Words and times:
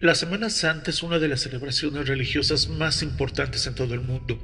La 0.00 0.14
Semana 0.14 0.48
Santa 0.48 0.92
es 0.92 1.02
una 1.02 1.18
de 1.18 1.26
las 1.26 1.40
celebraciones 1.40 2.06
religiosas 2.06 2.68
más 2.68 3.02
importantes 3.02 3.66
en 3.66 3.74
todo 3.74 3.94
el 3.94 4.00
mundo, 4.00 4.38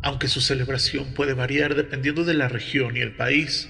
aunque 0.00 0.28
su 0.28 0.40
celebración 0.40 1.12
puede 1.12 1.34
variar 1.34 1.74
dependiendo 1.74 2.22
de 2.22 2.34
la 2.34 2.46
región 2.46 2.96
y 2.96 3.00
el 3.00 3.16
país. 3.16 3.68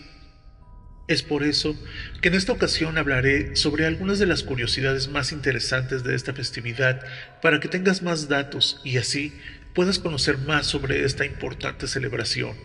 Es 1.09 1.23
por 1.23 1.43
eso 1.43 1.75
que 2.21 2.29
en 2.29 2.35
esta 2.35 2.53
ocasión 2.53 2.99
hablaré 2.99 3.57
sobre 3.57 3.87
algunas 3.87 4.19
de 4.19 4.27
las 4.27 4.43
curiosidades 4.43 5.09
más 5.09 5.33
interesantes 5.33 6.05
de 6.05 6.15
esta 6.15 6.35
festividad 6.35 7.01
para 7.41 7.61
que 7.61 7.69
tengas 7.69 8.03
más 8.03 8.29
datos 8.29 8.83
y 8.85 8.99
así 8.99 9.33
puedas 9.75 9.99
conocer 9.99 10.37
más 10.37 10.67
sobre 10.67 11.03
esta 11.03 11.25
importante 11.25 11.89
celebración. 11.89 12.59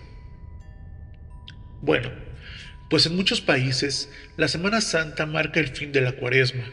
Bueno, 1.82 2.12
pues 2.90 3.06
en 3.06 3.16
muchos 3.16 3.40
países 3.40 4.10
la 4.36 4.50
Semana 4.50 4.82
Santa 4.82 5.26
marca 5.26 5.62
el 5.62 5.70
fin 5.70 5.94
de 5.94 6.02
la 6.02 6.12
cuaresma 6.12 6.66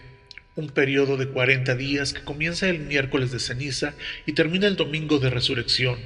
un 0.58 0.70
periodo 0.70 1.16
de 1.16 1.28
40 1.28 1.76
días 1.76 2.12
que 2.12 2.22
comienza 2.22 2.68
el 2.68 2.80
miércoles 2.80 3.30
de 3.30 3.38
ceniza 3.38 3.94
y 4.26 4.32
termina 4.32 4.66
el 4.66 4.74
domingo 4.74 5.20
de 5.20 5.30
resurrección. 5.30 6.00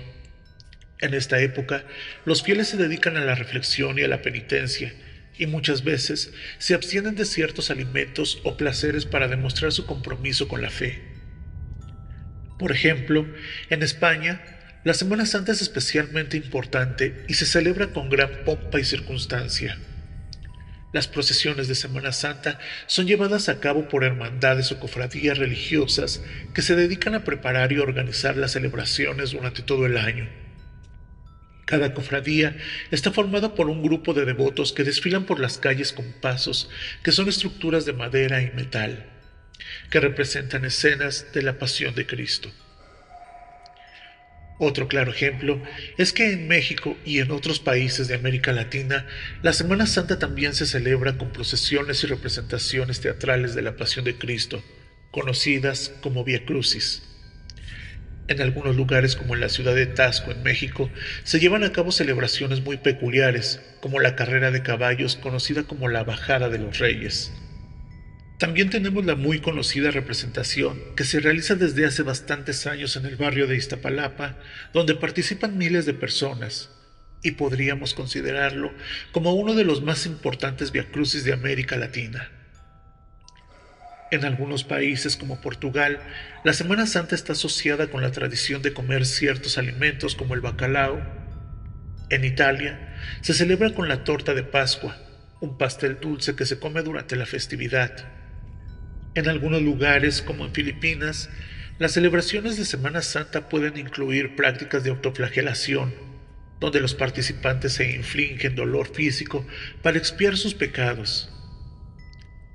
En 1.01 1.15
esta 1.15 1.41
época, 1.41 1.85
los 2.27 2.43
fieles 2.43 2.69
se 2.69 2.77
dedican 2.77 3.17
a 3.17 3.25
la 3.25 3.35
reflexión 3.35 3.99
y 3.99 4.03
a 4.03 4.09
la 4.09 4.21
penitencia, 4.21 4.93
y 5.39 5.47
muchas 5.47 5.85
veces 5.85 6.35
se 6.59 6.75
abstienen 6.75 7.15
de 7.15 7.25
ciertos 7.25 7.71
alimentos 7.71 8.41
o 8.45 8.59
placeres 8.59 9.07
para 9.07 9.27
demostrar 9.27 9.73
su 9.73 9.87
compromiso 9.87 10.49
con 10.49 10.61
la 10.61 10.71
fe. 10.71 11.01
Por 12.59 12.73
ejemplo, 12.73 13.27
en 13.71 13.83
España, 13.83 14.43
la 14.85 14.93
Semana 14.93 15.25
Santa 15.25 15.53
es 15.53 15.63
especialmente 15.63 16.37
importante 16.37 17.25
y 17.27 17.35
se 17.35 17.47
celebra 17.47 17.87
con 17.87 18.11
gran 18.11 18.45
pompa 18.45 18.79
y 18.79 18.85
circunstancia. 18.85 19.79
Las 20.93 21.09
procesiones 21.09 21.69
de 21.69 21.75
Semana 21.75 22.13
Santa 22.13 22.59
son 22.87 23.07
llevadas 23.07 23.49
a 23.49 23.61
cabo 23.61 23.89
por 23.89 24.05
hermandades 24.05 24.71
o 24.73 24.79
cofradías 24.79 25.39
religiosas 25.39 26.23
que 26.53 26.61
se 26.61 26.77
dedican 26.77 27.15
a 27.15 27.25
preparar 27.25 27.73
y 27.73 27.79
organizar 27.79 28.37
las 28.37 28.53
celebraciones 28.53 29.31
durante 29.31 29.63
todo 29.63 29.87
el 29.87 29.97
año. 29.97 30.29
Cada 31.65 31.95
cofradía 31.95 32.59
está 32.91 33.11
formada 33.11 33.55
por 33.55 33.71
un 33.71 33.83
grupo 33.83 34.13
de 34.13 34.27
devotos 34.27 34.75
que 34.75 34.85
desfilan 34.85 35.25
por 35.25 35.41
las 35.41 35.57
calles 35.57 35.95
con 35.95 36.13
pasos, 36.21 36.69
que 37.03 37.13
son 37.13 37.27
estructuras 37.31 37.87
de 37.87 37.95
madera 37.95 38.43
y 38.43 38.51
metal, 38.51 39.07
que 39.89 40.01
representan 40.01 40.67
escenas 40.67 41.33
de 41.33 41.41
la 41.41 41.59
pasión 41.59 41.95
de 41.95 42.07
Cristo. 42.07 42.53
Otro 44.59 44.87
claro 44.87 45.11
ejemplo 45.11 45.61
es 45.99 46.13
que 46.13 46.33
en 46.33 46.47
México 46.47 46.97
y 47.05 47.19
en 47.19 47.31
otros 47.31 47.59
países 47.59 48.09
de 48.09 48.15
América 48.15 48.53
Latina, 48.53 49.07
la 49.43 49.53
Semana 49.53 49.87
Santa 49.87 50.19
también 50.19 50.55
se 50.55 50.67
celebra 50.67 51.17
con 51.19 51.33
procesiones 51.33 52.05
y 52.05 52.07
representaciones 52.07 53.01
teatrales 53.01 53.55
de 53.55 53.63
la 53.63 53.77
Pasión 53.77 54.05
de 54.05 54.17
Cristo, 54.17 54.63
conocidas 55.11 55.93
como 56.01 56.23
Via 56.23 56.45
Crucis. 56.45 57.03
En 58.29 58.41
algunos 58.41 58.77
lugares, 58.77 59.17
como 59.17 59.35
en 59.35 59.41
la 59.41 59.49
ciudad 59.49 59.75
de 59.75 59.87
Tasco, 59.87 60.31
en 60.31 60.43
México, 60.43 60.91
se 61.25 61.41
llevan 61.41 61.65
a 61.65 61.73
cabo 61.73 61.91
celebraciones 61.91 62.63
muy 62.63 62.77
peculiares, 62.77 63.61
como 63.81 63.99
la 63.99 64.15
carrera 64.15 64.53
de 64.53 64.63
caballos 64.63 65.17
conocida 65.17 65.65
como 65.65 65.89
la 65.89 66.05
Bajada 66.05 66.49
de 66.49 66.59
los 66.59 66.79
Reyes. 66.79 67.33
También 68.43 68.71
tenemos 68.71 69.07
la 69.07 69.15
muy 69.15 69.39
conocida 69.39 69.93
representación 69.93 70.77
que 70.97 71.05
se 71.05 71.21
realiza 71.21 71.55
desde 71.55 71.87
hace 71.87 72.03
bastantes 72.03 72.67
años 72.67 72.97
en 72.97 73.07
el 73.07 73.15
barrio 73.15 73.47
de 73.47 73.55
Iztapalapa, 73.55 74.37
donde 74.73 74.97
participan 74.97 75.57
miles 75.57 75.87
de 75.87 75.95
personas, 75.95 76.69
y 77.23 77.31
podríamos 77.31 77.95
considerarlo 77.95 78.73
como 79.13 79.33
uno 79.35 79.55
de 79.55 79.63
los 79.63 79.81
más 79.81 80.07
importantes 80.07 80.73
viacrucis 80.73 81.23
de 81.23 81.33
América 81.33 81.77
Latina. 81.77 82.33
En 84.11 84.25
algunos 84.25 84.65
países 84.65 85.17
como 85.17 85.41
Portugal, 85.41 86.01
la 86.43 86.53
Semana 86.53 86.87
Santa 86.87 87.15
está 87.15 87.35
asociada 87.35 87.93
con 87.93 88.03
la 88.03 88.11
tradición 88.11 88.61
de 88.61 88.73
comer 88.73 89.07
ciertos 89.07 89.57
alimentos 89.57 90.17
como 90.17 90.35
el 90.35 90.41
bacalao. 90.41 91.01
En 92.11 92.25
Italia, 92.25 92.97
se 93.21 93.35
celebra 93.35 93.73
con 93.73 93.87
la 93.87 94.03
torta 94.03 94.35
de 94.35 94.43
Pascua, 94.43 94.97
un 95.41 95.59
pastel 95.59 96.01
dulce 96.01 96.35
que 96.35 96.45
se 96.45 96.59
come 96.59 96.83
durante 96.83 97.15
la 97.15 97.27
festividad. 97.27 98.21
En 99.15 99.29
algunos 99.29 99.61
lugares, 99.61 100.23
como 100.23 100.47
en 100.47 100.55
Filipinas, 100.55 101.29
las 101.79 101.93
celebraciones 101.93 102.57
de 102.57 102.65
Semana 102.65 103.03
Santa 103.03 103.51
pueden 103.51 103.77
incluir 103.77 104.37
prácticas 104.37 104.85
de 104.85 104.91
autoflagelación, 104.91 105.93
donde 106.61 106.81
los 106.81 106.95
participantes 106.95 107.75
se 107.75 107.93
infligen 107.93 108.55
dolor 108.55 108.95
físico 108.95 109.47
para 109.83 109.99
expiar 109.99 110.39
sus 110.39 110.55
pecados. 110.55 111.29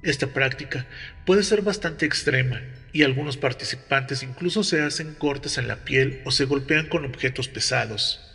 Esta 0.02 0.28
práctica 0.28 0.88
puede 1.26 1.44
ser 1.44 1.62
bastante 1.62 2.08
extrema 2.08 2.62
y 2.92 3.04
algunos 3.04 3.38
participantes 3.38 4.24
incluso 4.24 4.64
se 4.64 4.82
hacen 4.82 5.14
cortes 5.14 5.60
en 5.60 5.68
la 5.68 5.84
piel 5.84 6.22
o 6.26 6.32
se 6.32 6.46
golpean 6.46 6.88
con 6.88 7.06
objetos 7.06 7.48
pesados. 7.50 8.27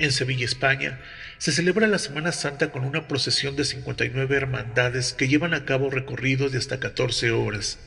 En 0.00 0.12
Sevilla, 0.12 0.46
España, 0.46 0.98
se 1.36 1.52
celebra 1.52 1.86
la 1.86 1.98
Semana 1.98 2.32
Santa 2.32 2.72
con 2.72 2.86
una 2.86 3.06
procesión 3.06 3.54
de 3.54 3.66
59 3.66 4.34
hermandades 4.34 5.12
que 5.12 5.28
llevan 5.28 5.52
a 5.52 5.66
cabo 5.66 5.90
recorridos 5.90 6.52
de 6.52 6.56
hasta 6.56 6.80
14 6.80 7.32
horas. 7.32 7.78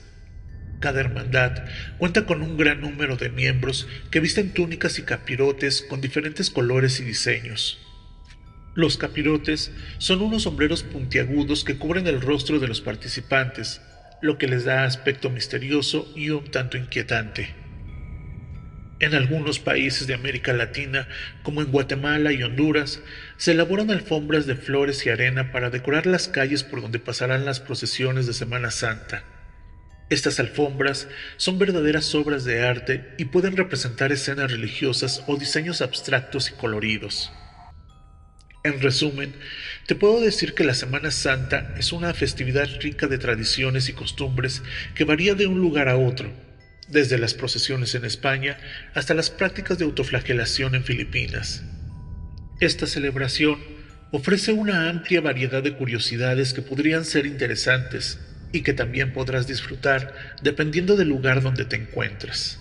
Cada 0.80 1.00
hermandad 1.00 1.66
cuenta 1.98 2.28
con 2.28 2.44
un 2.44 2.56
gran 2.56 2.82
número 2.82 3.18
de 3.18 3.30
miembros 3.30 3.88
que 4.12 4.20
visten 4.20 4.54
túnicas 4.54 5.00
y 5.00 5.02
capirotes 5.02 5.82
con 5.82 6.02
diferentes 6.02 6.52
colores 6.52 7.00
y 7.00 7.04
diseños. 7.04 7.80
Los 8.76 8.98
capirotes 8.98 9.72
son 9.98 10.22
unos 10.22 10.44
sombreros 10.44 10.84
puntiagudos 10.84 11.64
que 11.64 11.80
cubren 11.80 12.06
el 12.06 12.22
rostro 12.22 12.60
de 12.60 12.68
los 12.68 12.82
participantes, 12.82 13.82
lo 14.22 14.38
que 14.38 14.48
les 14.48 14.66
da 14.66 14.84
aspecto 14.84 15.32
misterioso 15.32 16.14
y 16.16 16.30
un 16.30 16.52
tanto 16.52 16.78
inquietante. 16.78 17.63
En 19.04 19.14
algunos 19.16 19.60
países 19.60 20.08
de 20.08 20.14
América 20.14 20.54
Latina, 20.54 21.10
como 21.42 21.62
en 21.62 21.74
Guatemala 21.74 22.32
y 22.32 22.42
Honduras, 22.42 23.02
se 23.36 23.52
elaboran 23.52 23.92
alfombras 23.92 24.46
de 24.46 24.56
flores 24.56 25.06
y 25.06 25.10
arena 25.10 25.52
para 25.52 25.70
decorar 25.70 26.06
las 26.06 26.30
calles 26.30 26.64
por 26.64 26.82
donde 26.82 27.00
pasarán 27.00 27.44
las 27.44 27.60
procesiones 27.60 28.28
de 28.28 28.34
Semana 28.34 28.72
Santa. 28.72 29.26
Estas 30.10 30.40
alfombras 30.40 31.10
son 31.36 31.60
verdaderas 31.60 32.16
obras 32.16 32.46
de 32.46 32.66
arte 32.66 33.14
y 33.18 33.26
pueden 33.26 33.58
representar 33.58 34.14
escenas 34.14 34.50
religiosas 34.50 35.22
o 35.28 35.36
diseños 35.36 35.82
abstractos 35.82 36.50
y 36.50 36.54
coloridos. 36.54 37.34
En 38.64 38.80
resumen, 38.80 39.34
te 39.86 39.96
puedo 39.96 40.22
decir 40.22 40.54
que 40.54 40.64
la 40.64 40.76
Semana 40.76 41.12
Santa 41.12 41.76
es 41.78 41.92
una 41.92 42.14
festividad 42.14 42.70
rica 42.80 43.08
de 43.08 43.18
tradiciones 43.18 43.90
y 43.90 43.94
costumbres 43.94 44.64
que 44.96 45.04
varía 45.04 45.36
de 45.36 45.48
un 45.48 45.60
lugar 45.60 45.90
a 45.90 45.98
otro, 45.98 46.32
desde 46.94 47.18
las 47.18 47.34
procesiones 47.34 47.96
en 47.96 48.06
España 48.06 48.58
hasta 48.94 49.14
las 49.14 49.30
prácticas 49.30 49.78
de 49.78 49.86
autoflagelación 49.86 50.76
en 50.76 50.84
Filipinas. 50.84 51.64
Esta 52.60 52.88
celebración 52.88 53.60
ofrece 54.12 54.54
una 54.54 54.90
amplia 54.90 55.20
variedad 55.20 55.64
de 55.64 55.76
curiosidades 55.76 56.54
que 56.54 56.62
podrían 56.62 57.04
ser 57.04 57.26
interesantes 57.26 58.20
y 58.54 58.62
que 58.62 58.74
también 58.74 59.12
podrás 59.12 59.48
disfrutar 59.48 60.14
dependiendo 60.42 60.96
del 60.96 61.10
lugar 61.10 61.42
donde 61.42 61.66
te 61.66 61.76
encuentres. 61.76 62.60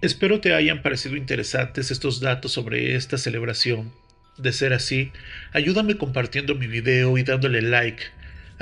Espero 0.00 0.40
te 0.40 0.54
hayan 0.54 0.82
parecido 0.82 1.16
interesantes 1.16 1.90
estos 1.90 2.20
datos 2.20 2.52
sobre 2.52 2.94
esta 2.94 3.18
celebración. 3.18 3.92
De 4.38 4.52
ser 4.52 4.72
así, 4.72 5.12
ayúdame 5.52 5.98
compartiendo 5.98 6.54
mi 6.54 6.66
video 6.66 7.18
y 7.18 7.22
dándole 7.22 7.60
like 7.60 8.02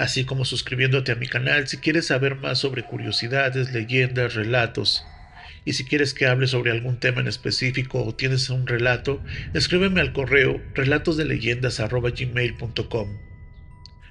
así 0.00 0.24
como 0.24 0.44
suscribiéndote 0.46 1.12
a 1.12 1.16
mi 1.16 1.26
canal 1.26 1.68
si 1.68 1.76
quieres 1.76 2.06
saber 2.06 2.36
más 2.36 2.58
sobre 2.58 2.84
curiosidades, 2.84 3.74
leyendas, 3.74 4.32
relatos. 4.34 5.04
Y 5.66 5.74
si 5.74 5.84
quieres 5.84 6.14
que 6.14 6.26
hable 6.26 6.46
sobre 6.46 6.70
algún 6.70 6.98
tema 6.98 7.20
en 7.20 7.28
específico 7.28 8.02
o 8.02 8.14
tienes 8.14 8.48
un 8.48 8.66
relato, 8.66 9.22
escríbeme 9.52 10.00
al 10.00 10.14
correo 10.14 10.58
relatosdeleyendas.gmail.com. 10.74 13.08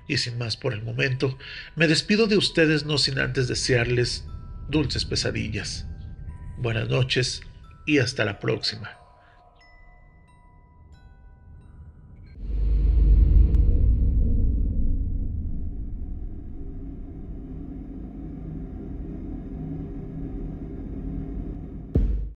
Y 0.07 0.17
sin 0.17 0.37
más 0.37 0.57
por 0.57 0.73
el 0.73 0.83
momento, 0.83 1.39
me 1.75 1.87
despido 1.87 2.27
de 2.27 2.37
ustedes 2.37 2.85
no 2.85 2.99
sin 2.99 3.17
antes 3.17 3.47
desearles 3.47 4.27
dulces 4.69 5.05
pesadillas. 5.05 5.87
Buenas 6.59 6.87
noches 6.87 7.41
y 7.87 7.97
hasta 7.97 8.25
la 8.25 8.39
próxima. 8.39 8.98